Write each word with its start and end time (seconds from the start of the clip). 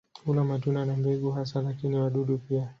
Hula 0.25 0.43
matunda 0.43 0.85
na 0.85 0.95
mbegu 0.95 1.31
hasa 1.31 1.61
lakini 1.61 1.95
wadudu 1.95 2.37
pia. 2.37 2.69